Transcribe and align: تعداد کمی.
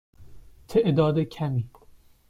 تعداد 0.67 1.19
کمی. 1.23 1.69